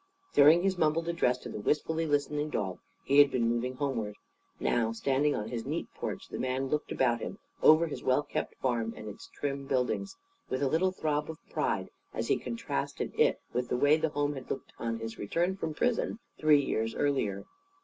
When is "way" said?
13.77-13.95